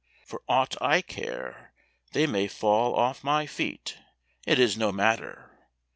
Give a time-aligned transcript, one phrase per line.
[0.25, 1.75] For aught I care
[2.13, 3.99] they may fall off my feet,
[4.47, 5.51] it is no matter.